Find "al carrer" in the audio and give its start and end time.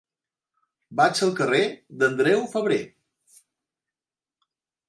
1.27-1.61